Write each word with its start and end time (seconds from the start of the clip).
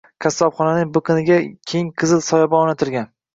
Qassobxonaning 0.25 0.89
biqiniga 0.95 1.37
keng 1.73 1.93
qizil 2.05 2.25
soyabon 2.31 2.65
o‘rnatilgan 2.71 3.13